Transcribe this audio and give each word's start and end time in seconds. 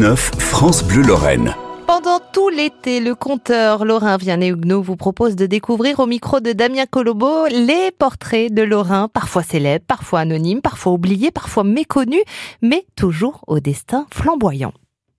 6-9, 0.00 0.16
France 0.16 0.82
Bleu 0.82 1.02
Lorraine. 1.02 1.54
Pendant 1.86 2.20
tout 2.32 2.48
l'été, 2.48 3.00
le 3.00 3.14
conteur 3.14 3.84
Lorrain 3.84 4.16
Vianney-Huguenot 4.16 4.80
vous 4.80 4.96
propose 4.96 5.36
de 5.36 5.44
découvrir 5.44 6.00
au 6.00 6.06
micro 6.06 6.40
de 6.40 6.52
Damien 6.52 6.86
Colombo 6.86 7.46
les 7.50 7.90
portraits 7.90 8.50
de 8.50 8.62
Lorrain, 8.62 9.08
parfois 9.08 9.42
célèbres, 9.42 9.84
parfois 9.86 10.20
anonymes, 10.20 10.62
parfois 10.62 10.92
oubliés, 10.92 11.30
parfois 11.30 11.64
méconnus, 11.64 12.22
mais 12.62 12.86
toujours 12.96 13.44
au 13.46 13.60
destin 13.60 14.06
flamboyant. 14.10 14.72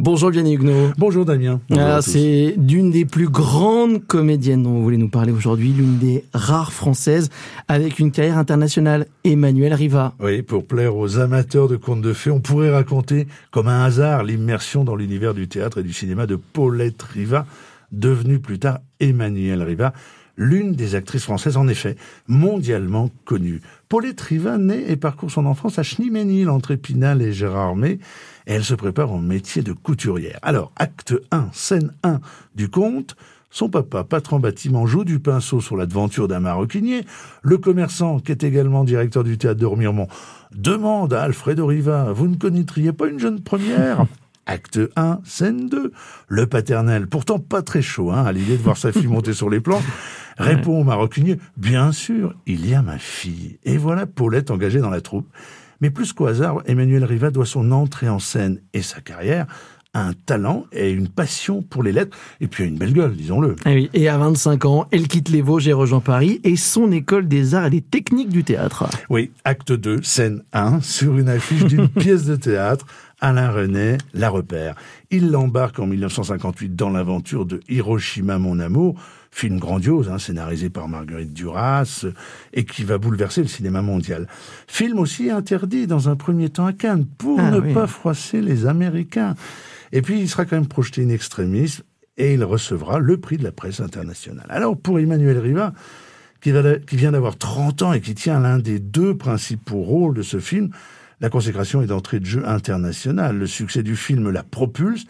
Bonjour 0.00 0.30
Vianney 0.30 0.54
Huguenot. 0.54 0.90
Bonjour 0.98 1.24
Damien. 1.24 1.60
Ah, 1.70 2.02
c'est 2.02 2.54
d'une 2.56 2.90
des 2.90 3.04
plus 3.04 3.28
grandes 3.28 4.04
comédiennes 4.04 4.64
dont 4.64 4.72
vous 4.72 4.82
voulez 4.82 4.96
nous 4.96 5.08
parler 5.08 5.30
aujourd'hui, 5.30 5.68
l'une 5.68 5.98
des 5.98 6.24
rares 6.34 6.72
françaises 6.72 7.30
avec 7.68 8.00
une 8.00 8.10
carrière 8.10 8.36
internationale, 8.36 9.06
Emmanuel 9.22 9.72
Riva. 9.72 10.12
Oui, 10.18 10.42
pour 10.42 10.66
plaire 10.66 10.96
aux 10.96 11.20
amateurs 11.20 11.68
de 11.68 11.76
contes 11.76 12.00
de 12.00 12.12
fées, 12.12 12.32
on 12.32 12.40
pourrait 12.40 12.72
raconter 12.72 13.28
comme 13.52 13.68
un 13.68 13.84
hasard 13.84 14.24
l'immersion 14.24 14.82
dans 14.82 14.96
l'univers 14.96 15.32
du 15.32 15.46
théâtre 15.46 15.78
et 15.78 15.84
du 15.84 15.92
cinéma 15.92 16.26
de 16.26 16.34
Paulette 16.34 17.00
Riva, 17.00 17.46
devenue 17.92 18.40
plus 18.40 18.58
tard 18.58 18.80
Emmanuel 18.98 19.62
Riva, 19.62 19.92
l'une 20.36 20.72
des 20.72 20.94
actrices 20.94 21.24
françaises 21.24 21.56
en 21.56 21.68
effet 21.68 21.96
mondialement 22.26 23.10
connue. 23.24 23.60
Paulette 23.88 24.20
Riva 24.20 24.58
naît 24.58 24.84
et 24.88 24.96
parcourt 24.96 25.30
son 25.30 25.46
enfance 25.46 25.78
à 25.78 25.82
Schneemenil 25.82 26.48
entre 26.48 26.72
Épinal 26.72 27.22
et 27.22 27.32
Gérardmer 27.32 27.98
et 28.46 28.52
elle 28.52 28.64
se 28.64 28.74
prépare 28.74 29.12
au 29.12 29.18
métier 29.18 29.62
de 29.62 29.72
couturière. 29.72 30.38
Alors, 30.42 30.72
acte 30.76 31.14
1, 31.30 31.48
scène 31.52 31.92
1 32.02 32.20
du 32.54 32.68
conte, 32.68 33.16
son 33.50 33.68
papa, 33.68 34.02
patron 34.02 34.40
bâtiment, 34.40 34.84
joue 34.84 35.04
du 35.04 35.20
pinceau 35.20 35.60
sur 35.60 35.76
la 35.76 35.86
devanture 35.86 36.26
d'un 36.26 36.40
maroquinier. 36.40 37.04
Le 37.42 37.56
commerçant, 37.56 38.18
qui 38.18 38.32
est 38.32 38.42
également 38.42 38.82
directeur 38.82 39.22
du 39.22 39.38
théâtre 39.38 39.60
de 39.60 39.66
Remiremont, 39.66 40.08
demande 40.52 41.12
à 41.14 41.22
Alfredo 41.22 41.66
Riva, 41.66 42.12
vous 42.12 42.26
ne 42.26 42.34
connaîtriez 42.34 42.92
pas 42.92 43.06
une 43.06 43.20
jeune 43.20 43.40
première? 43.40 44.06
Acte 44.46 44.80
1, 44.96 45.20
scène 45.24 45.68
2. 45.68 45.92
Le 46.28 46.46
paternel, 46.46 47.06
pourtant 47.06 47.38
pas 47.38 47.62
très 47.62 47.82
chaud 47.82 48.10
hein, 48.10 48.24
à 48.24 48.32
l'idée 48.32 48.56
de 48.56 48.62
voir 48.62 48.76
sa 48.76 48.92
fille 48.92 49.06
monter 49.08 49.32
sur 49.32 49.50
les 49.50 49.60
plans, 49.60 49.82
répond 50.38 50.80
au 50.80 50.84
maroquinier, 50.84 51.38
bien 51.56 51.92
sûr, 51.92 52.34
il 52.46 52.68
y 52.68 52.74
a 52.74 52.82
ma 52.82 52.98
fille. 52.98 53.58
Et 53.64 53.76
voilà 53.76 54.06
Paulette 54.06 54.50
engagée 54.50 54.80
dans 54.80 54.90
la 54.90 55.00
troupe. 55.00 55.28
Mais 55.80 55.90
plus 55.90 56.12
qu'au 56.12 56.26
hasard, 56.26 56.62
Emmanuel 56.66 57.04
Riva 57.04 57.30
doit 57.30 57.46
son 57.46 57.72
entrée 57.72 58.08
en 58.08 58.18
scène 58.18 58.60
et 58.72 58.82
sa 58.82 59.00
carrière 59.00 59.46
à 59.94 60.08
un 60.08 60.12
talent 60.12 60.66
et 60.72 60.90
une 60.90 61.08
passion 61.08 61.62
pour 61.62 61.82
les 61.82 61.92
lettres, 61.92 62.16
et 62.40 62.48
puis 62.48 62.64
à 62.64 62.66
une 62.66 62.76
belle 62.76 62.92
gueule, 62.92 63.14
disons-le. 63.14 63.56
Et, 63.64 63.74
oui, 63.74 63.90
et 63.94 64.08
à 64.08 64.18
25 64.18 64.64
ans, 64.64 64.86
elle 64.90 65.06
quitte 65.06 65.28
les 65.28 65.40
Vosges 65.40 65.68
et 65.68 65.72
rejoint 65.72 66.00
Paris 66.00 66.40
et 66.42 66.56
son 66.56 66.90
école 66.92 67.28
des 67.28 67.54
arts 67.54 67.66
et 67.66 67.70
des 67.70 67.80
techniques 67.80 68.28
du 68.28 68.44
théâtre. 68.44 68.88
Oui, 69.08 69.30
acte 69.44 69.72
2, 69.72 70.02
scène 70.02 70.42
1, 70.52 70.80
sur 70.80 71.16
une 71.16 71.28
affiche 71.28 71.64
d'une 71.64 71.88
pièce 72.00 72.24
de 72.24 72.36
théâtre, 72.36 72.86
Alain 73.20 73.50
René 73.50 73.98
la 74.12 74.30
repère. 74.30 74.74
Il 75.10 75.30
l'embarque 75.30 75.78
en 75.78 75.86
1958 75.86 76.74
dans 76.74 76.90
l'aventure 76.90 77.46
de 77.46 77.60
Hiroshima, 77.68 78.38
mon 78.38 78.60
amour, 78.60 79.00
film 79.30 79.58
grandiose, 79.58 80.08
hein, 80.10 80.18
scénarisé 80.18 80.70
par 80.70 80.88
Marguerite 80.88 81.32
Duras, 81.32 82.06
et 82.52 82.64
qui 82.64 82.84
va 82.84 82.98
bouleverser 82.98 83.42
le 83.42 83.48
cinéma 83.48 83.82
mondial. 83.82 84.28
Film 84.66 84.98
aussi 84.98 85.30
interdit 85.30 85.86
dans 85.86 86.08
un 86.08 86.16
premier 86.16 86.50
temps 86.50 86.66
à 86.66 86.72
Cannes, 86.72 87.06
pour 87.18 87.40
ah 87.40 87.50
ne 87.50 87.60
pas 87.72 87.86
froisser 87.86 88.40
les 88.40 88.66
Américains. 88.66 89.34
Et 89.92 90.02
puis 90.02 90.20
il 90.20 90.28
sera 90.28 90.44
quand 90.44 90.56
même 90.56 90.68
projeté 90.68 91.02
in 91.02 91.08
extremis, 91.08 91.80
et 92.16 92.34
il 92.34 92.44
recevra 92.44 92.98
le 92.98 93.18
prix 93.18 93.38
de 93.38 93.44
la 93.44 93.52
presse 93.52 93.80
internationale. 93.80 94.46
Alors 94.48 94.76
pour 94.76 94.98
Emmanuel 94.98 95.38
Riva, 95.38 95.72
qui, 96.40 96.52
qui 96.86 96.96
vient 96.96 97.12
d'avoir 97.12 97.36
30 97.36 97.82
ans 97.82 97.92
et 97.92 98.00
qui 98.00 98.14
tient 98.14 98.38
l'un 98.38 98.58
des 98.58 98.78
deux 98.78 99.16
principaux 99.16 99.80
rôles 99.80 100.14
de 100.14 100.22
ce 100.22 100.38
film, 100.38 100.70
la 101.20 101.30
consécration 101.30 101.82
est 101.82 101.86
d'entrée 101.86 102.20
de 102.20 102.26
jeu 102.26 102.46
internationale. 102.46 103.38
Le 103.38 103.46
succès 103.46 103.82
du 103.82 103.96
film 103.96 104.30
la 104.30 104.42
propulse 104.42 105.06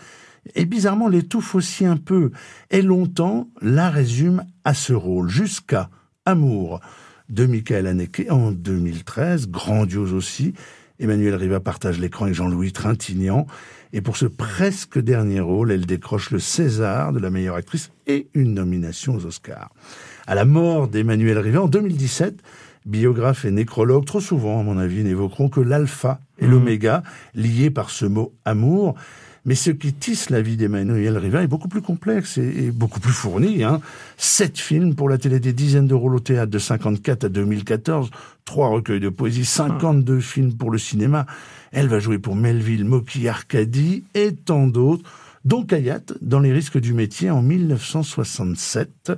et 0.54 0.66
bizarrement 0.66 1.08
l'étouffe 1.08 1.54
aussi 1.54 1.86
un 1.86 1.96
peu. 1.96 2.30
Et 2.70 2.82
longtemps 2.82 3.48
la 3.60 3.90
résume 3.90 4.44
à 4.64 4.74
ce 4.74 4.92
rôle, 4.92 5.28
jusqu'à 5.28 5.90
Amour 6.26 6.80
de 7.28 7.46
Michael 7.46 7.86
Haneke 7.86 8.26
en 8.30 8.52
2013, 8.52 9.48
grandiose 9.48 10.12
aussi. 10.12 10.54
Emmanuel 11.00 11.34
Riva 11.34 11.58
partage 11.58 11.98
l'écran 11.98 12.26
avec 12.26 12.36
Jean-Louis 12.36 12.72
Trintignant. 12.72 13.46
Et 13.92 14.00
pour 14.00 14.16
ce 14.16 14.26
presque 14.26 14.98
dernier 14.98 15.40
rôle, 15.40 15.72
elle 15.72 15.86
décroche 15.86 16.30
le 16.30 16.38
César 16.38 17.12
de 17.12 17.18
la 17.18 17.30
meilleure 17.30 17.56
actrice 17.56 17.90
et 18.06 18.28
une 18.34 18.54
nomination 18.54 19.14
aux 19.14 19.26
Oscars. 19.26 19.70
À 20.26 20.34
la 20.34 20.44
mort 20.44 20.88
d'Emmanuel 20.88 21.38
Riva 21.38 21.62
en 21.62 21.68
2017, 21.68 22.40
biographes 22.86 23.44
et 23.44 23.50
nécrologues, 23.50 24.04
trop 24.04 24.20
souvent, 24.20 24.60
à 24.60 24.62
mon 24.62 24.78
avis, 24.78 25.02
n'évoqueront 25.04 25.48
que 25.48 25.60
l'alpha 25.60 26.20
et 26.38 26.46
mmh. 26.46 26.50
l'oméga, 26.50 27.02
liés 27.34 27.70
par 27.70 27.90
ce 27.90 28.06
mot 28.06 28.32
amour. 28.44 28.94
Mais 29.46 29.54
ce 29.54 29.70
qui 29.70 29.92
tisse 29.92 30.30
la 30.30 30.40
vie 30.40 30.56
d'Emmanuel 30.56 31.18
Riva 31.18 31.42
est 31.42 31.46
beaucoup 31.46 31.68
plus 31.68 31.82
complexe 31.82 32.38
et, 32.38 32.70
beaucoup 32.70 33.00
plus 33.00 33.12
fourni. 33.12 33.62
Hein. 33.62 33.80
Sept 34.16 34.58
films 34.58 34.94
pour 34.94 35.08
la 35.10 35.18
télé, 35.18 35.38
des 35.38 35.52
dizaines 35.52 35.86
de 35.86 35.94
rôles 35.94 36.16
au 36.16 36.20
théâtre 36.20 36.50
de 36.50 36.58
54 36.58 37.24
à 37.24 37.28
2014, 37.28 38.10
trois 38.46 38.68
recueils 38.68 39.00
de 39.00 39.10
poésie, 39.10 39.44
52 39.44 40.20
films 40.20 40.54
pour 40.54 40.70
le 40.70 40.78
cinéma. 40.78 41.26
Elle 41.72 41.88
va 41.88 41.98
jouer 41.98 42.18
pour 42.18 42.36
Melville, 42.36 42.86
Moki, 42.86 43.28
Arcadie 43.28 44.04
et 44.14 44.34
tant 44.34 44.66
d'autres 44.66 45.10
dont 45.44 45.62
Kayat 45.62 46.00
dans 46.22 46.40
Les 46.40 46.52
risques 46.52 46.78
du 46.78 46.94
métier 46.94 47.30
en 47.30 47.42
1967. 47.42 49.12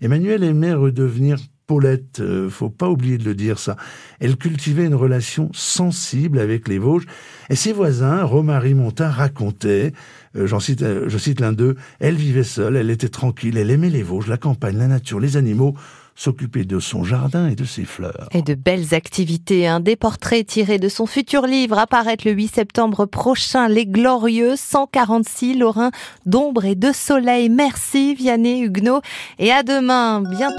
Emmanuel 0.00 0.42
aimait 0.42 0.74
redevenir 0.74 1.38
Paulette, 1.68 2.20
euh, 2.20 2.48
faut 2.48 2.70
pas 2.70 2.88
oublier 2.88 3.18
de 3.18 3.24
le 3.24 3.34
dire 3.34 3.58
ça. 3.58 3.76
Elle 4.20 4.36
cultivait 4.36 4.86
une 4.86 4.94
relation 4.94 5.50
sensible 5.52 6.40
avec 6.40 6.66
les 6.66 6.78
Vosges 6.78 7.06
et 7.50 7.56
ses 7.56 7.74
voisins, 7.74 8.24
Romary 8.24 8.72
Montin, 8.72 9.10
racontaient, 9.10 9.92
euh, 10.34 10.46
j'en 10.46 10.60
cite, 10.60 10.80
euh, 10.80 11.04
je 11.08 11.18
cite 11.18 11.40
l'un 11.40 11.52
d'eux, 11.52 11.76
elle 12.00 12.16
vivait 12.16 12.42
seule, 12.42 12.74
elle 12.74 12.90
était 12.90 13.10
tranquille, 13.10 13.58
elle 13.58 13.70
aimait 13.70 13.90
les 13.90 14.02
Vosges, 14.02 14.28
la 14.28 14.38
campagne, 14.38 14.78
la 14.78 14.86
nature, 14.86 15.20
les 15.20 15.36
animaux, 15.36 15.74
s'occuper 16.18 16.64
de 16.64 16.80
son 16.80 17.04
jardin 17.04 17.48
et 17.48 17.54
de 17.54 17.64
ses 17.64 17.84
fleurs. 17.84 18.28
Et 18.32 18.42
de 18.42 18.54
belles 18.54 18.92
activités. 18.92 19.68
Un 19.68 19.78
des 19.78 19.94
portraits 19.94 20.44
tirés 20.44 20.78
de 20.78 20.88
son 20.88 21.06
futur 21.06 21.46
livre 21.46 21.78
apparaître 21.78 22.26
le 22.26 22.32
8 22.32 22.48
septembre 22.56 23.06
prochain. 23.06 23.68
Les 23.68 23.86
Glorieux, 23.86 24.56
146 24.56 25.54
Lorrain 25.54 25.92
d'ombre 26.26 26.64
et 26.64 26.74
de 26.74 26.92
soleil. 26.92 27.48
Merci 27.48 28.16
Vianney 28.16 28.62
Huguenot. 28.62 29.00
Et 29.38 29.52
à 29.52 29.62
demain. 29.62 30.22
Bientôt. 30.22 30.56